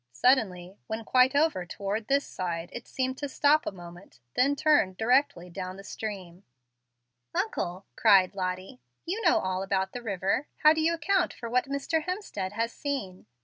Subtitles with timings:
[0.13, 4.95] Suddenly, when quite over toward this side, it seemed to stop a moment, then turn
[4.95, 6.43] directly down the stream."
[7.35, 10.47] "Uncle," cried Lottie, "you know all about the river.
[10.63, 12.05] How do you account for what Mr.
[12.05, 13.27] Hemstead has seen?"